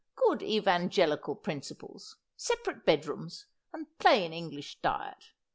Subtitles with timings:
[0.15, 5.25] Good evangelical principles, separate bed rooms, and plain English diet.